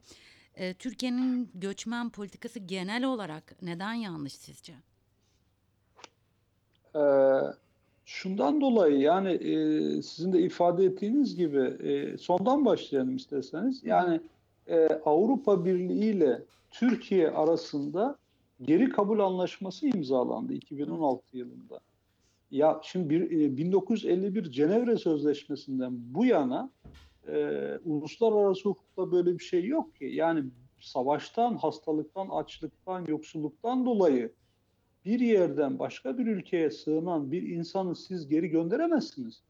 E, 0.55 0.74
Türkiye'nin 0.74 1.51
göçmen 1.53 2.10
politikası 2.10 2.60
genel 2.60 3.03
olarak 3.03 3.62
neden 3.62 3.93
yanlış 3.93 4.34
sizce? 4.34 4.74
Ee, 6.95 7.00
şundan 8.05 8.62
dolayı 8.62 9.00
yani 9.00 9.31
e, 9.31 10.01
sizin 10.01 10.33
de 10.33 10.39
ifade 10.39 10.86
ettiğiniz 10.86 11.36
gibi 11.36 11.60
e, 11.60 12.17
sondan 12.17 12.65
başlayalım 12.65 13.15
isterseniz. 13.15 13.83
Yani 13.83 14.21
e, 14.67 14.88
Avrupa 14.88 15.65
Birliği 15.65 16.12
ile 16.12 16.43
Türkiye 16.71 17.31
arasında 17.31 18.17
geri 18.62 18.89
kabul 18.89 19.19
anlaşması 19.19 19.88
imzalandı 19.88 20.53
2016 20.53 21.38
yılında. 21.38 21.79
Ya 22.51 22.81
şimdi 22.83 23.10
bir, 23.10 23.21
e, 23.21 23.57
1951 23.57 24.51
Cenevre 24.51 24.98
Sözleşmesi'nden 24.98 25.91
bu 25.93 26.25
yana 26.25 26.69
e, 27.27 27.57
uluslararası 27.86 28.69
hukukta 28.69 29.12
böyle 29.12 29.39
bir 29.39 29.43
şey 29.43 29.65
yok 29.65 29.95
ki. 29.95 30.05
Yani 30.05 30.43
savaştan, 30.79 31.55
hastalıktan, 31.55 32.27
açlıktan, 32.29 33.05
yoksulluktan 33.05 33.86
dolayı 33.86 34.31
bir 35.05 35.20
yerden 35.20 35.79
başka 35.79 36.17
bir 36.17 36.27
ülkeye 36.27 36.72
sığınan 36.72 37.31
bir 37.31 37.43
insanı 37.43 37.96
siz 37.96 38.27
geri 38.27 38.48
gönderemezsiniz. 38.48 39.41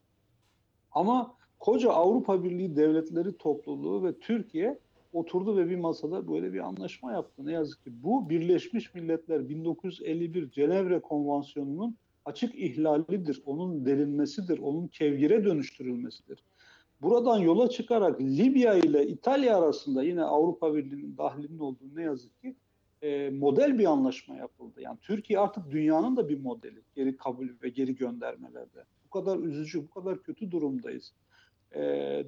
Ama 0.92 1.34
koca 1.58 1.90
Avrupa 1.90 2.44
Birliği 2.44 2.76
devletleri 2.76 3.36
topluluğu 3.36 4.04
ve 4.04 4.18
Türkiye 4.18 4.78
oturdu 5.12 5.56
ve 5.56 5.70
bir 5.70 5.76
masada 5.76 6.28
böyle 6.28 6.52
bir 6.52 6.58
anlaşma 6.58 7.12
yaptı. 7.12 7.46
Ne 7.46 7.52
yazık 7.52 7.84
ki 7.84 7.90
bu 8.02 8.30
Birleşmiş 8.30 8.94
Milletler 8.94 9.48
1951 9.48 10.50
Cenevre 10.50 11.00
Konvansiyonu'nun 11.00 11.96
açık 12.24 12.54
ihlalidir. 12.54 13.42
Onun 13.46 13.86
delinmesidir, 13.86 14.58
onun 14.58 14.86
kevgire 14.86 15.44
dönüştürülmesidir. 15.44 16.44
Buradan 17.02 17.38
yola 17.38 17.70
çıkarak 17.70 18.20
Libya 18.20 18.74
ile 18.74 19.06
İtalya 19.06 19.58
arasında 19.58 20.02
yine 20.02 20.22
Avrupa 20.22 20.74
Birliği'nin 20.74 21.16
dahilinin 21.16 21.58
olduğu 21.58 21.94
ne 21.94 22.02
yazık 22.02 22.42
ki 22.42 22.54
e, 23.02 23.30
model 23.30 23.78
bir 23.78 23.84
anlaşma 23.84 24.36
yapıldı. 24.36 24.61
Yani 24.82 24.98
Türkiye 25.02 25.38
artık 25.38 25.70
dünyanın 25.70 26.16
da 26.16 26.28
bir 26.28 26.40
modeli 26.40 26.82
geri 26.94 27.16
kabul 27.16 27.48
ve 27.62 27.68
geri 27.68 27.94
göndermelerde. 27.94 28.84
Bu 29.04 29.10
kadar 29.10 29.38
üzücü, 29.38 29.82
bu 29.82 29.90
kadar 29.90 30.22
kötü 30.22 30.50
durumdayız. 30.50 31.12
E, 31.74 31.80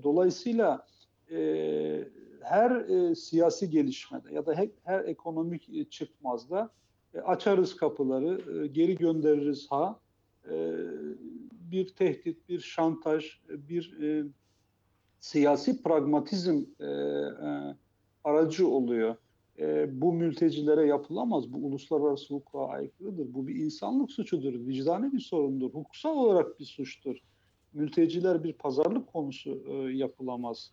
dolayısıyla 0.02 0.86
e, 1.30 1.38
her 2.40 2.70
e, 2.70 3.14
siyasi 3.14 3.70
gelişmede 3.70 4.34
ya 4.34 4.46
da 4.46 4.54
her, 4.54 4.68
her 4.84 5.04
ekonomik 5.04 5.90
çıkmazda 5.90 6.70
e, 7.14 7.18
açarız 7.18 7.76
kapıları, 7.76 8.64
e, 8.64 8.66
geri 8.66 8.96
göndeririz 8.96 9.66
ha. 9.70 10.00
E, 10.50 10.76
bir 11.50 11.88
tehdit, 11.88 12.48
bir 12.48 12.60
şantaj, 12.60 13.40
bir 13.48 14.02
e, 14.02 14.24
siyasi 15.20 15.82
pragmatizm 15.82 16.64
e, 16.80 16.84
e, 16.84 16.88
aracı 18.24 18.68
oluyor 18.68 19.16
e, 19.58 20.00
bu 20.00 20.12
mültecilere 20.12 20.86
yapılamaz. 20.86 21.52
Bu 21.52 21.66
uluslararası 21.66 22.34
hukuka 22.34 22.66
aykırıdır. 22.66 23.34
Bu 23.34 23.46
bir 23.46 23.54
insanlık 23.54 24.12
suçudur. 24.12 24.66
Vicdani 24.66 25.12
bir 25.12 25.20
sorundur. 25.20 25.70
Hukuksal 25.74 26.16
olarak 26.16 26.60
bir 26.60 26.64
suçtur. 26.64 27.16
Mülteciler 27.72 28.44
bir 28.44 28.52
pazarlık 28.52 29.06
konusu 29.06 29.64
e, 29.68 29.72
yapılamaz. 29.96 30.70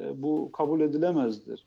E, 0.00 0.22
bu 0.22 0.52
kabul 0.52 0.80
edilemezdir. 0.80 1.66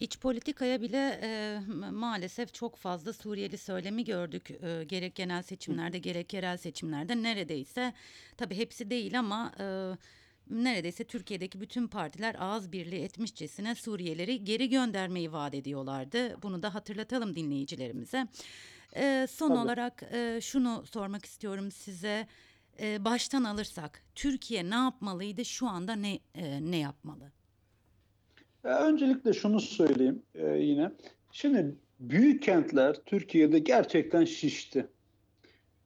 İç 0.00 0.20
politikaya 0.20 0.82
bile 0.82 1.20
e, 1.22 1.58
maalesef 1.92 2.54
çok 2.54 2.76
fazla 2.76 3.12
Suriyeli 3.12 3.58
söylemi 3.58 4.04
gördük. 4.04 4.50
E, 4.50 4.84
gerek 4.84 5.14
genel 5.14 5.42
seçimlerde 5.42 5.98
gerek 5.98 6.34
yerel 6.34 6.56
seçimlerde 6.56 7.22
neredeyse 7.22 7.92
tabii 8.36 8.56
hepsi 8.56 8.90
değil 8.90 9.18
ama 9.18 9.52
e, 9.60 9.64
neredeyse 10.50 11.04
Türkiye'deki 11.04 11.60
bütün 11.60 11.88
partiler 11.88 12.36
ağız 12.38 12.72
birliği 12.72 13.02
etmişçesine 13.02 13.74
Suriyelileri 13.74 14.44
geri 14.44 14.68
göndermeyi 14.68 15.32
vaat 15.32 15.54
ediyorlardı. 15.54 16.42
Bunu 16.42 16.62
da 16.62 16.74
hatırlatalım 16.74 17.36
dinleyicilerimize. 17.36 18.26
E, 18.96 19.26
son 19.30 19.48
Tabii. 19.48 19.58
olarak 19.58 20.02
e, 20.12 20.40
şunu 20.42 20.84
sormak 20.86 21.24
istiyorum 21.24 21.70
size. 21.70 22.26
E, 22.80 23.04
baştan 23.04 23.44
alırsak 23.44 24.02
Türkiye 24.14 24.70
ne 24.70 24.74
yapmalıydı 24.74 25.44
şu 25.44 25.68
anda 25.68 25.92
ne 25.92 26.18
e, 26.34 26.70
ne 26.70 26.76
yapmalı? 26.76 27.32
Öncelikle 28.64 29.32
şunu 29.32 29.60
söyleyeyim 29.60 30.22
e, 30.34 30.46
yine. 30.46 30.90
Şimdi 31.32 31.74
büyük 32.00 32.42
kentler 32.42 32.96
Türkiye'de 33.06 33.58
gerçekten 33.58 34.24
şişti. 34.24 34.86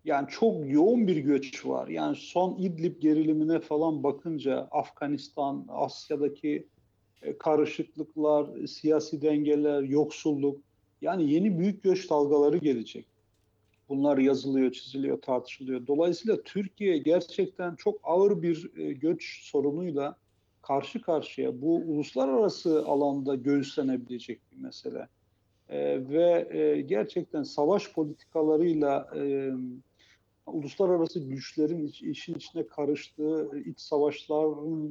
Yani 0.05 0.29
çok 0.29 0.71
yoğun 0.71 1.07
bir 1.07 1.17
göç 1.17 1.67
var. 1.67 1.89
Yani 1.89 2.17
son 2.17 2.57
İdlib 2.59 3.01
gerilimine 3.01 3.61
falan 3.61 4.03
bakınca 4.03 4.69
Afganistan, 4.71 5.67
Asya'daki 5.69 6.67
e, 7.23 7.39
karışıklıklar, 7.39 8.67
siyasi 8.67 9.23
dengeler, 9.23 9.83
yoksulluk 9.83 10.61
yani 11.03 11.33
yeni 11.33 11.59
büyük 11.59 11.83
göç 11.83 12.11
dalgaları 12.11 12.57
gelecek. 12.57 13.07
Bunlar 13.89 14.19
yazılıyor, 14.19 14.73
çiziliyor, 14.73 15.23
tartışılıyor. 15.23 15.87
Dolayısıyla 15.87 16.43
Türkiye 16.43 16.99
gerçekten 16.99 17.75
çok 17.75 18.01
ağır 18.03 18.43
bir 18.43 18.71
e, 18.77 18.93
göç 18.93 19.41
sorunuyla 19.43 20.17
karşı 20.63 21.03
karşıya. 21.03 21.63
Bu 21.63 21.77
uluslararası 21.77 22.85
alanda 22.87 23.35
göğüslenebilecek 23.35 24.41
bir 24.53 24.57
mesele. 24.57 25.09
E, 25.69 26.09
ve 26.09 26.49
e, 26.59 26.81
gerçekten 26.81 27.43
savaş 27.43 27.93
politikalarıyla 27.93 29.11
e, 29.17 29.53
uluslararası 30.53 31.21
güçlerin 31.21 31.87
iç, 31.87 32.03
işin 32.03 32.35
içine 32.35 32.67
karıştığı 32.67 33.63
iç 33.67 33.81
savaşlarla 33.81 34.89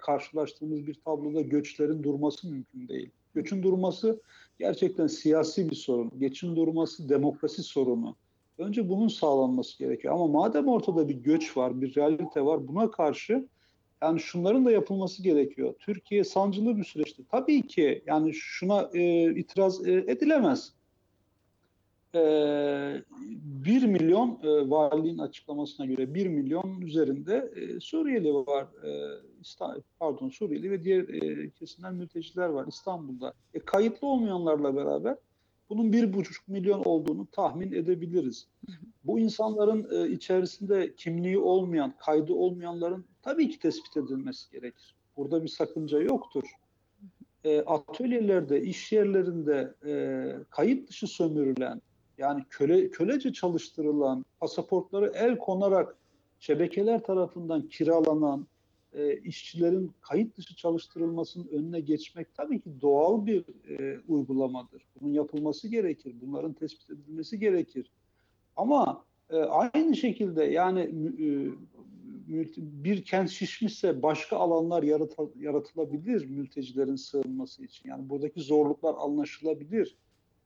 karşılaştığımız 0.00 0.86
bir 0.86 0.94
tabloda 0.94 1.40
göçlerin 1.40 2.02
durması 2.02 2.48
mümkün 2.48 2.88
değil. 2.88 3.10
Göçün 3.34 3.62
durması 3.62 4.20
gerçekten 4.58 5.06
siyasi 5.06 5.70
bir 5.70 5.76
sorun. 5.76 6.10
Geçin 6.18 6.56
durması 6.56 7.08
demokrasi 7.08 7.62
sorunu. 7.62 8.16
Önce 8.58 8.88
bunun 8.88 9.08
sağlanması 9.08 9.78
gerekiyor. 9.78 10.14
Ama 10.14 10.26
madem 10.26 10.68
ortada 10.68 11.08
bir 11.08 11.14
göç 11.14 11.56
var, 11.56 11.80
bir 11.80 11.96
realite 11.96 12.44
var, 12.44 12.68
buna 12.68 12.90
karşı 12.90 13.48
yani 14.02 14.20
şunların 14.20 14.64
da 14.64 14.70
yapılması 14.70 15.22
gerekiyor. 15.22 15.74
Türkiye 15.78 16.24
sancılı 16.24 16.76
bir 16.76 16.84
süreçte. 16.84 17.22
Tabii 17.30 17.66
ki 17.66 18.02
yani 18.06 18.34
şuna 18.34 18.90
e, 18.94 19.34
itiraz 19.34 19.88
e, 19.88 19.92
edilemez. 19.92 20.72
E, 22.14 22.20
1 23.64 23.82
milyon 23.82 24.40
e, 24.42 25.22
açıklamasına 25.22 25.86
göre 25.86 26.14
1 26.14 26.26
milyon 26.26 26.80
üzerinde 26.80 27.52
e, 27.56 27.80
Suriyeli 27.80 28.34
var. 28.34 28.66
E, 28.84 29.82
pardon 29.98 30.28
Suriyeli 30.28 30.70
ve 30.70 30.84
diğer 30.84 31.08
e, 31.08 31.50
kesimler 31.50 31.92
mülteciler 31.92 32.48
var 32.48 32.66
İstanbul'da. 32.68 33.34
E, 33.54 33.58
kayıtlı 33.58 34.06
olmayanlarla 34.06 34.76
beraber 34.76 35.16
bunun 35.70 35.92
bir 35.92 36.12
buçuk 36.12 36.48
milyon 36.48 36.84
olduğunu 36.84 37.26
tahmin 37.32 37.72
edebiliriz. 37.72 38.48
Bu 39.04 39.18
insanların 39.18 39.88
e, 39.90 40.10
içerisinde 40.10 40.94
kimliği 40.94 41.38
olmayan, 41.38 41.94
kaydı 41.98 42.32
olmayanların 42.32 43.04
tabii 43.22 43.50
ki 43.50 43.58
tespit 43.58 43.96
edilmesi 43.96 44.50
gerekir. 44.50 44.94
Burada 45.16 45.42
bir 45.42 45.48
sakınca 45.48 46.00
yoktur. 46.00 46.44
e, 47.44 47.60
atölyelerde, 47.60 48.62
iş 48.62 48.92
yerlerinde 48.92 49.74
e, 49.86 49.92
kayıt 50.50 50.88
dışı 50.88 51.06
sömürülen, 51.06 51.82
yani 52.18 52.44
köle 52.50 52.90
kölece 52.90 53.32
çalıştırılan, 53.32 54.24
pasaportları 54.40 55.12
el 55.14 55.38
konarak 55.38 55.96
şebekeler 56.38 57.02
tarafından 57.02 57.68
kiralanan 57.68 58.46
e, 58.92 59.16
işçilerin 59.16 59.92
kayıt 60.00 60.36
dışı 60.36 60.56
çalıştırılmasının 60.56 61.48
önüne 61.48 61.80
geçmek 61.80 62.34
tabii 62.34 62.60
ki 62.60 62.70
doğal 62.80 63.26
bir 63.26 63.44
e, 63.68 64.00
uygulamadır. 64.08 64.82
Bunun 65.00 65.12
yapılması 65.12 65.68
gerekir, 65.68 66.14
bunların 66.22 66.52
tespit 66.52 66.90
edilmesi 66.90 67.38
gerekir. 67.38 67.90
Ama 68.56 69.04
e, 69.30 69.36
aynı 69.36 69.96
şekilde 69.96 70.44
yani 70.44 70.80
e, 71.20 71.26
bir 72.58 73.04
kent 73.04 73.30
şişmişse 73.30 74.02
başka 74.02 74.36
alanlar 74.36 74.82
yaratılabilir 75.36 76.26
mültecilerin 76.26 76.96
sığınması 76.96 77.64
için. 77.64 77.88
Yani 77.88 78.08
buradaki 78.08 78.40
zorluklar 78.40 78.94
anlaşılabilir. 78.98 79.96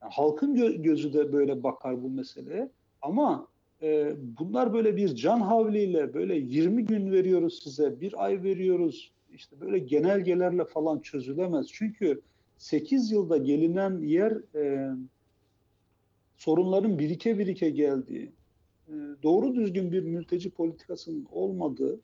Yani 0.02 0.12
halkın 0.12 0.56
gö- 0.56 0.82
gözü 0.82 1.12
de 1.12 1.32
böyle 1.32 1.62
bakar 1.62 2.02
bu 2.02 2.10
meseleye. 2.10 2.70
Ama 3.02 3.48
e, 3.82 4.14
bunlar 4.38 4.72
böyle 4.74 4.96
bir 4.96 5.14
can 5.14 5.40
havliyle 5.40 6.14
böyle 6.14 6.36
20 6.36 6.84
gün 6.84 7.12
veriyoruz 7.12 7.62
size, 7.62 8.00
bir 8.00 8.24
ay 8.24 8.42
veriyoruz. 8.42 9.12
işte 9.32 9.60
böyle 9.60 9.78
genelgelerle 9.78 10.64
falan 10.64 10.98
çözülemez. 10.98 11.66
Çünkü 11.72 12.20
8 12.58 13.10
yılda 13.10 13.36
gelinen 13.36 13.98
yer 14.00 14.32
e, 14.54 14.90
sorunların 16.36 16.98
birike 16.98 17.38
birike 17.38 17.70
geldiği, 17.70 18.32
e, 18.88 18.92
doğru 19.22 19.54
düzgün 19.54 19.92
bir 19.92 20.02
mülteci 20.02 20.50
politikasının 20.50 21.26
olmadığı 21.32 22.00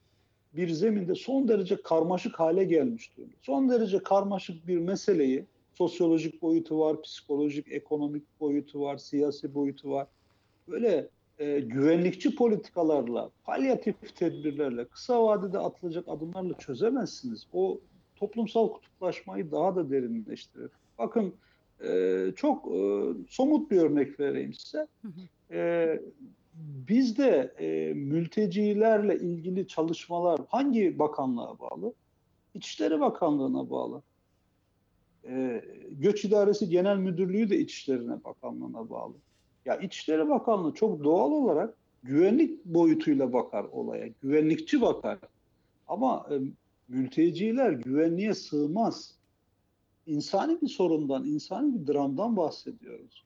bir 0.53 0.69
zeminde 0.69 1.15
son 1.15 1.49
derece 1.49 1.83
karmaşık 1.83 2.41
hale 2.41 2.65
gelmiş. 2.65 3.13
Son 3.43 3.69
derece 3.69 4.03
karmaşık 4.03 4.67
bir 4.67 4.79
meseleyi 4.79 5.45
sosyolojik 5.79 6.43
boyutu 6.43 6.81
var, 6.81 7.03
psikolojik, 7.03 7.73
ekonomik 7.73 8.41
boyutu 8.41 8.81
var, 8.81 8.97
siyasi 8.97 9.55
boyutu 9.55 9.91
var. 9.91 10.07
Böyle 10.69 11.09
e, 11.39 11.61
güvenlikçi 11.61 12.35
politikalarla, 12.35 13.31
palyatif 13.45 14.17
tedbirlerle, 14.17 14.85
kısa 14.85 15.25
vadede 15.25 15.59
atılacak 15.59 16.05
adımlarla 16.09 16.59
çözemezsiniz. 16.59 17.47
O 17.53 17.81
toplumsal 18.17 18.69
kutuplaşmayı 18.69 19.51
daha 19.51 19.77
da 19.77 19.91
derinleştirir. 19.91 20.71
Bakın 20.99 21.35
e, 21.85 22.33
çok 22.37 22.67
e, 22.67 23.05
somut 23.29 23.71
bir 23.71 23.77
örnek 23.77 24.21
vereyim 24.21 24.55
size. 24.55 24.87
E, 25.51 26.01
bizde 26.89 27.55
e, 27.59 27.95
mültecilerle 27.95 29.19
ilgili 29.19 29.67
çalışmalar 29.69 30.41
hangi 30.49 30.99
bakanlığa 30.99 31.59
bağlı? 31.59 31.93
İçişleri 32.55 33.01
Bakanlığı'na 33.01 33.71
bağlı. 33.71 34.03
E, 35.25 35.65
Göç 35.91 36.25
İdaresi 36.25 36.69
Genel 36.69 36.97
Müdürlüğü 36.97 37.51
de 37.51 37.59
İçişlerine 37.59 38.25
Bakanlığı'na 38.25 38.91
bağlı. 38.91 39.15
Ya 39.65 39.77
İçişleri 39.77 40.29
Bakanlığı 40.29 40.75
çok 40.75 41.05
doğal 41.05 41.33
olarak 41.33 41.75
güvenlik 42.03 42.65
boyutuyla 42.65 43.33
bakar 43.33 43.65
olaya. 43.65 44.09
Güvenlikçi 44.23 44.81
bakar. 44.81 45.19
Ama 45.89 46.27
e, 46.31 46.35
mülteciler 46.89 47.73
güvenliğe 47.73 48.35
sığmaz. 48.35 49.15
İnsani 50.07 50.61
bir 50.63 50.69
sorundan, 50.69 51.25
insani 51.25 51.75
bir 51.75 51.93
dramdan 51.93 52.37
bahsediyoruz. 52.37 53.25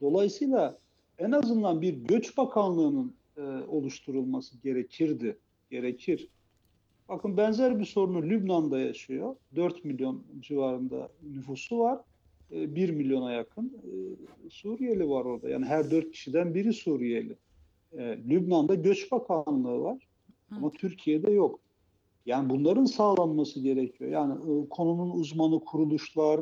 Dolayısıyla 0.00 0.78
en 1.18 1.32
azından 1.32 1.82
bir 1.82 1.94
göç 1.94 2.36
bakanlığının 2.36 3.14
e, 3.36 3.42
oluşturulması 3.68 4.58
gerekirdi. 4.58 5.38
Gerekir. 5.70 6.28
Bakın 7.08 7.36
benzer 7.36 7.78
bir 7.78 7.84
sorunu 7.84 8.22
Lübnan'da 8.22 8.80
yaşıyor. 8.80 9.36
4 9.56 9.84
milyon 9.84 10.24
civarında 10.40 11.08
nüfusu 11.34 11.78
var. 11.78 12.00
1 12.50 12.90
milyona 12.90 13.32
yakın 13.32 13.72
e, 14.44 14.50
Suriyeli 14.50 15.08
var 15.08 15.24
orada. 15.24 15.48
Yani 15.48 15.64
her 15.66 15.90
4 15.90 16.12
kişiden 16.12 16.54
biri 16.54 16.72
Suriyeli. 16.72 17.36
E, 17.92 18.18
Lübnan'da 18.28 18.74
Göç 18.74 19.12
Bakanlığı 19.12 19.80
var. 19.80 20.08
Ama 20.50 20.70
Türkiye'de 20.70 21.30
yok. 21.30 21.60
Yani 22.26 22.50
bunların 22.50 22.84
sağlanması 22.84 23.60
gerekiyor. 23.60 24.10
Yani 24.10 24.34
e, 24.34 24.68
konunun 24.68 25.10
uzmanı 25.10 25.60
kuruluşlar, 25.60 26.40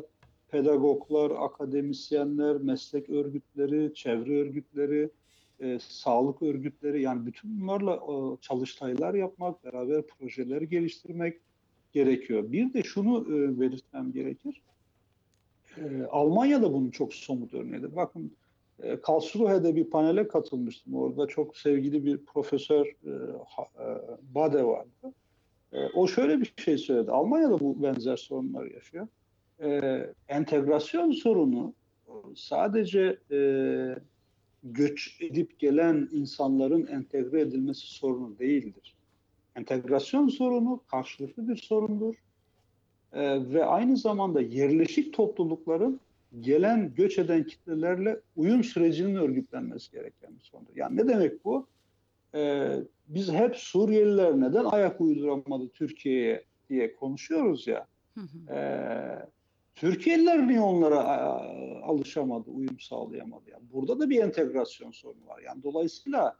pedagoglar, 0.51 1.31
akademisyenler, 1.31 2.57
meslek 2.57 3.09
örgütleri, 3.09 3.93
çevre 3.93 4.39
örgütleri, 4.39 5.09
e, 5.59 5.79
sağlık 5.79 6.41
örgütleri 6.41 7.01
yani 7.01 7.25
bütün 7.25 7.61
bunlarla 7.61 7.95
e, 7.95 8.41
çalıştaylar 8.41 9.13
yapmak, 9.13 9.63
beraber 9.63 10.07
projeler 10.07 10.61
geliştirmek 10.61 11.39
gerekiyor. 11.91 12.51
Bir 12.51 12.73
de 12.73 12.83
şunu 12.83 13.27
e, 13.27 13.59
belirtmem 13.59 14.11
gerekir. 14.11 14.61
E, 15.77 16.03
Almanya'da 16.11 16.73
bunun 16.73 16.89
çok 16.89 17.13
somut 17.13 17.53
örneğidir. 17.53 17.95
Bakın 17.95 18.31
e, 18.79 19.01
Karlsruhe'de 19.01 19.75
bir 19.75 19.89
panele 19.89 20.27
katılmıştım. 20.27 20.95
Orada 20.95 21.27
çok 21.27 21.57
sevgili 21.57 22.05
bir 22.05 22.17
profesör 22.17 22.85
e, 22.85 23.09
e, 23.09 23.87
Bade 24.35 24.63
vardı. 24.63 25.13
E, 25.73 25.85
o 25.85 26.07
şöyle 26.07 26.41
bir 26.41 26.53
şey 26.57 26.77
söyledi. 26.77 27.11
Almanya'da 27.11 27.59
bu 27.59 27.83
benzer 27.83 28.17
sorunlar 28.17 28.65
yaşıyor. 28.65 29.07
E, 29.63 29.99
entegrasyon 30.27 31.11
sorunu 31.11 31.73
sadece 32.35 33.17
e, 33.31 33.37
göç 34.63 35.17
edip 35.21 35.59
gelen 35.59 36.09
insanların 36.11 36.87
entegre 36.87 37.41
edilmesi 37.41 37.87
sorunu 37.87 38.39
değildir. 38.39 38.95
Entegrasyon 39.55 40.27
sorunu 40.27 40.81
karşılıklı 40.87 41.47
bir 41.47 41.55
sorundur. 41.55 42.15
Ee, 43.13 43.53
ve 43.53 43.65
aynı 43.65 43.97
zamanda 43.97 44.41
yerleşik 44.41 45.13
toplulukların 45.13 45.99
gelen 46.39 46.93
göç 46.95 47.19
eden 47.19 47.43
kitlelerle 47.43 48.19
uyum 48.35 48.63
sürecinin 48.63 49.15
örgütlenmesi 49.15 49.91
gereken 49.91 50.35
bir 50.35 50.43
sorundur. 50.43 50.75
Yani 50.75 50.97
ne 50.97 51.07
demek 51.07 51.45
bu? 51.45 51.67
Ee, 52.35 52.77
biz 53.07 53.31
hep 53.31 53.55
Suriyeliler 53.55 54.39
neden 54.39 54.65
ayak 54.65 55.01
uyduramadı 55.01 55.69
Türkiye'ye 55.69 56.43
diye 56.69 56.95
konuşuyoruz 56.95 57.67
ya. 57.67 57.87
Ee, 58.49 59.19
Suriyeliler 59.75 60.47
niye 60.47 60.61
onlara 60.61 61.03
alışamadı, 61.83 62.51
uyum 62.51 62.79
sağlayamadı? 62.79 63.49
Yani 63.49 63.63
burada 63.73 63.99
da 63.99 64.09
bir 64.09 64.23
entegrasyon 64.23 64.91
sorunu 64.91 65.27
var. 65.27 65.41
Yani 65.45 65.63
dolayısıyla 65.63 66.37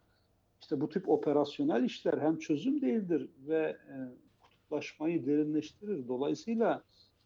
işte 0.61 0.81
bu 0.81 0.89
tip 0.89 1.09
operasyonel 1.09 1.83
işler 1.83 2.17
hem 2.21 2.37
çözüm 2.37 2.81
değildir 2.81 3.29
ve 3.47 3.59
e, 3.65 3.95
kutuplaşmayı 4.41 5.25
derinleştirir. 5.25 6.07
Dolayısıyla 6.07 6.83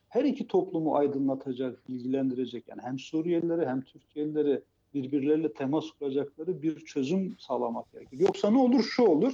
her 0.10 0.24
iki 0.24 0.48
toplumu 0.48 0.96
aydınlatacak, 0.96 1.88
bilgilendirecek 1.88 2.68
yani 2.68 2.82
hem 2.82 3.00
Suriyelileri 3.00 3.66
hem 3.66 3.82
Türkiye'lileri 3.82 4.62
birbirleriyle 4.94 5.54
temas 5.54 5.92
kuracakları 5.92 6.62
bir 6.62 6.86
çözüm 6.86 7.36
sağlamak 7.40 7.92
gerekir. 7.92 8.20
Yoksa 8.20 8.52
ne 8.52 8.58
olur? 8.58 8.84
Şu 8.84 9.04
olur. 9.04 9.34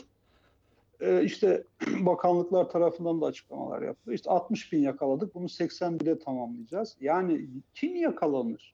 Ee, 1.01 1.23
işte 1.23 1.63
bakanlıklar 1.99 2.69
tarafından 2.69 3.21
da 3.21 3.25
açıklamalar 3.25 3.81
yapılıyor. 3.81 4.15
İşte 4.15 4.29
60 4.29 4.71
bin 4.71 4.79
yakaladık, 4.79 5.35
bunu 5.35 5.49
80 5.49 5.99
bile 5.99 6.19
tamamlayacağız. 6.19 6.97
Yani 7.01 7.49
kim 7.73 7.95
yakalanır? 7.95 8.73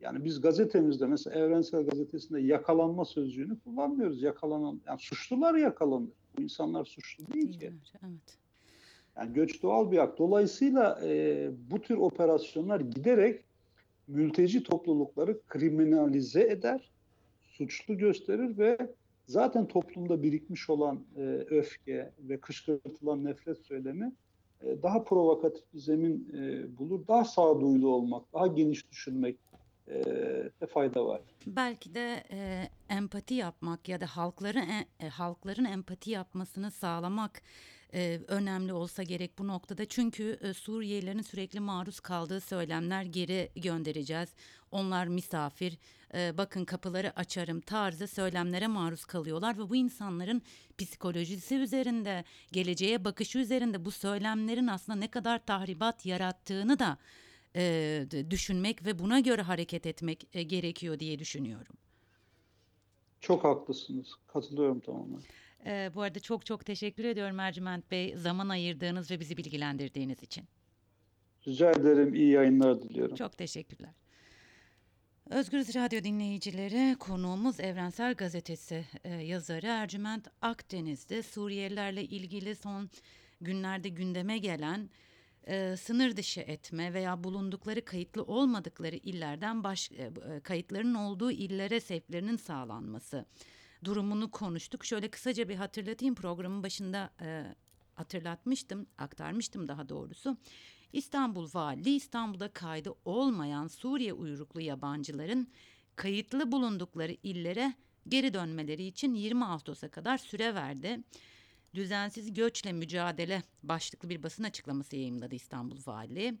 Yani 0.00 0.24
biz 0.24 0.40
gazetemizde 0.40 1.06
mesela 1.06 1.40
Evrensel 1.40 1.86
Gazetesi'nde 1.86 2.40
yakalanma 2.40 3.04
sözcüğünü 3.04 3.58
kullanmıyoruz. 3.58 4.22
Yakalanan, 4.22 4.80
yani 4.86 4.98
suçlular 4.98 5.54
yakalanır. 5.54 6.10
Bu 6.38 6.42
insanlar 6.42 6.84
suçlu 6.84 7.32
değil 7.34 7.58
ki. 7.58 7.72
Evet. 8.04 8.38
Yani 9.16 9.32
göç 9.32 9.62
doğal 9.62 9.90
bir 9.90 9.98
hak. 9.98 10.18
Dolayısıyla 10.18 11.00
e, 11.04 11.50
bu 11.70 11.80
tür 11.80 11.96
operasyonlar 11.96 12.80
giderek 12.80 13.44
mülteci 14.08 14.62
toplulukları 14.62 15.40
kriminalize 15.48 16.42
eder, 16.42 16.90
suçlu 17.42 17.98
gösterir 17.98 18.58
ve 18.58 18.78
zaten 19.30 19.66
toplumda 19.68 20.22
birikmiş 20.22 20.70
olan 20.70 21.04
e, 21.16 21.20
öfke 21.50 22.12
ve 22.18 22.40
kışkırtılan 22.40 23.24
nefret 23.24 23.58
söylemi 23.58 24.12
e, 24.62 24.82
daha 24.82 25.04
provokatif 25.04 25.64
bir 25.74 25.78
zemin 25.78 26.28
e, 26.34 26.78
bulur. 26.78 27.06
Daha 27.08 27.24
sağduyulu 27.24 27.88
olmak, 27.88 28.32
daha 28.32 28.46
geniş 28.46 28.90
düşünmek 28.90 29.36
e, 29.88 30.66
fayda 30.66 31.06
var. 31.06 31.20
Belki 31.46 31.94
de 31.94 32.24
e, 32.30 32.68
empati 32.88 33.34
yapmak 33.34 33.88
ya 33.88 34.00
da 34.00 34.06
halkları 34.06 34.62
e, 35.00 35.08
halkların 35.08 35.64
empati 35.64 36.10
yapmasını 36.10 36.70
sağlamak 36.70 37.42
e, 37.94 38.20
önemli 38.28 38.72
olsa 38.72 39.02
gerek 39.02 39.38
bu 39.38 39.46
noktada. 39.46 39.84
Çünkü 39.84 40.38
e, 40.42 40.54
Suriyelilerin 40.54 41.22
sürekli 41.22 41.60
maruz 41.60 42.00
kaldığı 42.00 42.40
söylemler 42.40 43.02
geri 43.02 43.50
göndereceğiz. 43.56 44.28
Onlar 44.70 45.06
misafir, 45.06 45.78
e, 46.14 46.38
bakın 46.38 46.64
kapıları 46.64 47.12
açarım 47.16 47.60
tarzı 47.60 48.06
söylemlere 48.06 48.66
maruz 48.66 49.04
kalıyorlar 49.04 49.58
ve 49.58 49.70
bu 49.70 49.76
insanların 49.76 50.42
psikolojisi 50.78 51.56
üzerinde, 51.56 52.24
geleceğe 52.52 53.04
bakışı 53.04 53.38
üzerinde 53.38 53.84
bu 53.84 53.90
söylemlerin 53.90 54.66
aslında 54.66 54.98
ne 54.98 55.10
kadar 55.10 55.46
tahribat 55.46 56.06
yarattığını 56.06 56.78
da 56.78 56.98
e, 57.56 58.06
düşünmek 58.30 58.86
ve 58.86 58.98
buna 58.98 59.20
göre 59.20 59.42
hareket 59.42 59.86
etmek 59.86 60.28
e, 60.32 60.42
gerekiyor 60.42 60.98
diye 60.98 61.18
düşünüyorum. 61.18 61.76
Çok 63.20 63.44
haklısınız. 63.44 64.14
Katılıyorum 64.26 64.80
tamamen. 64.80 65.20
E, 65.66 65.90
bu 65.94 66.02
arada 66.02 66.20
çok 66.20 66.46
çok 66.46 66.66
teşekkür 66.66 67.04
ediyorum 67.04 67.40
Ercüment 67.40 67.90
Bey 67.90 68.16
zaman 68.16 68.48
ayırdığınız 68.48 69.10
ve 69.10 69.20
bizi 69.20 69.36
bilgilendirdiğiniz 69.36 70.22
için. 70.22 70.44
Rica 71.48 71.70
ederim. 71.70 72.14
İyi 72.14 72.30
yayınlar 72.30 72.82
diliyorum. 72.82 73.16
Çok 73.16 73.38
teşekkürler. 73.38 73.90
Özgürüz 75.30 75.74
Radyo 75.74 76.04
dinleyicileri, 76.04 76.96
konuğumuz 76.98 77.60
Evrensel 77.60 78.14
Gazetesi 78.14 78.84
e, 79.04 79.14
yazarı 79.14 79.66
Ercüment 79.66 80.28
Akdeniz'de 80.42 81.22
Suriyelilerle 81.22 82.04
ilgili 82.04 82.56
son 82.56 82.90
günlerde 83.40 83.88
gündeme 83.88 84.38
gelen 84.38 84.90
e, 85.46 85.76
sınır 85.76 86.16
dışı 86.16 86.40
etme 86.40 86.94
veya 86.94 87.24
bulundukları 87.24 87.84
kayıtlı 87.84 88.22
olmadıkları 88.22 88.96
illerden 88.96 89.64
baş, 89.64 89.92
e, 89.92 90.10
e, 90.34 90.40
kayıtlarının 90.40 90.94
olduğu 90.94 91.30
illere 91.30 91.80
sevklerinin 91.80 92.36
sağlanması 92.36 93.26
durumunu 93.84 94.30
konuştuk. 94.30 94.84
Şöyle 94.84 95.10
kısaca 95.10 95.48
bir 95.48 95.56
hatırlatayım 95.56 96.14
programın 96.14 96.62
başında 96.62 97.10
e, 97.20 97.54
hatırlatmıştım, 97.94 98.86
aktarmıştım 98.98 99.68
daha 99.68 99.88
doğrusu. 99.88 100.36
İstanbul 100.92 101.48
Valiliği 101.54 101.96
İstanbul'da 101.96 102.48
kaydı 102.48 102.94
olmayan 103.04 103.68
Suriye 103.68 104.12
uyruklu 104.12 104.60
yabancıların 104.60 105.48
kayıtlı 105.96 106.52
bulundukları 106.52 107.16
illere 107.22 107.74
geri 108.08 108.34
dönmeleri 108.34 108.84
için 108.84 109.14
20 109.14 109.44
Ağustos'a 109.44 109.88
kadar 109.88 110.18
süre 110.18 110.54
verdi. 110.54 111.00
Düzensiz 111.74 112.34
göçle 112.34 112.72
mücadele 112.72 113.42
başlıklı 113.62 114.08
bir 114.08 114.22
basın 114.22 114.44
açıklaması 114.44 114.96
yayımladı 114.96 115.34
İstanbul 115.34 115.78
Valiliği 115.86 116.38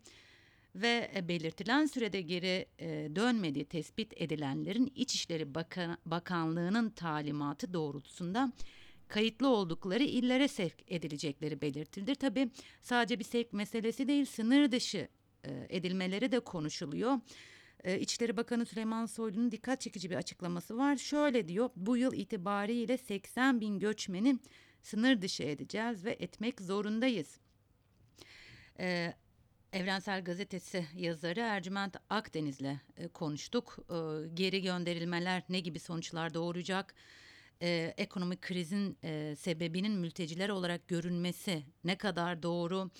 ve 0.74 1.10
e, 1.16 1.28
belirtilen 1.28 1.86
sürede 1.86 2.20
geri 2.20 2.66
e, 2.78 2.88
dönmediği 3.16 3.64
tespit 3.64 4.12
edilenlerin 4.16 4.92
İçişleri 4.94 5.54
Bakan- 5.54 5.96
Bakanlığı'nın 6.06 6.90
talimatı 6.90 7.74
doğrultusunda 7.74 8.52
kayıtlı 9.08 9.48
oldukları 9.48 10.02
illere 10.02 10.48
sevk 10.48 10.74
edilecekleri 10.88 11.60
belirtildi. 11.60 12.14
Tabi 12.14 12.50
sadece 12.82 13.18
bir 13.18 13.24
sevk 13.24 13.52
meselesi 13.52 14.08
değil 14.08 14.24
sınır 14.24 14.72
dışı 14.72 15.08
e, 15.44 15.66
edilmeleri 15.68 16.32
de 16.32 16.40
konuşuluyor. 16.40 17.20
İçişleri 18.00 18.36
Bakanı 18.36 18.66
Süleyman 18.66 19.06
Soylu'nun 19.06 19.50
dikkat 19.50 19.80
çekici 19.80 20.10
bir 20.10 20.16
açıklaması 20.16 20.76
var. 20.76 20.96
Şöyle 20.96 21.48
diyor 21.48 21.70
bu 21.76 21.96
yıl 21.96 22.12
itibariyle 22.12 22.98
80 22.98 23.60
bin 23.60 23.78
göçmeni 23.78 24.38
sınır 24.82 25.22
dışı 25.22 25.42
edeceğiz 25.42 26.04
ve 26.04 26.16
etmek 26.20 26.60
zorundayız. 26.60 27.38
E, 28.80 29.14
Evrensel 29.72 30.24
Gazetesi 30.24 30.86
yazarı 30.96 31.40
Ercüment 31.40 31.96
Akdeniz'le 32.10 32.76
e, 32.96 33.08
konuştuk. 33.08 33.78
E, 33.78 34.28
geri 34.34 34.62
gönderilmeler 34.62 35.42
ne 35.48 35.60
gibi 35.60 35.78
sonuçlar 35.78 36.34
doğuracak? 36.34 36.94
E, 37.62 37.94
ekonomik 37.96 38.42
krizin 38.42 38.98
e, 39.04 39.36
sebebinin 39.36 39.92
mülteciler 39.92 40.48
olarak 40.48 40.88
görünmesi 40.88 41.62
ne 41.84 41.98
kadar 41.98 42.42
doğru? 42.42 42.90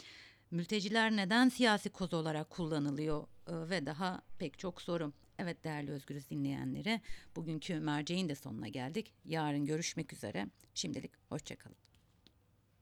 Mülteciler 0.50 1.16
neden 1.16 1.48
siyasi 1.48 1.90
koz 1.90 2.14
olarak 2.14 2.50
kullanılıyor 2.50 3.26
ve 3.48 3.86
daha 3.86 4.22
pek 4.38 4.58
çok 4.58 4.82
soru. 4.82 5.12
Evet 5.38 5.64
değerli 5.64 5.90
Özgürüz 5.90 6.30
dinleyenleri 6.30 7.00
bugünkü 7.36 7.80
merceğin 7.80 8.28
de 8.28 8.34
sonuna 8.34 8.68
geldik. 8.68 9.14
Yarın 9.24 9.64
görüşmek 9.64 10.12
üzere. 10.12 10.46
Şimdilik 10.74 11.12
hoşçakalın. 11.28 11.89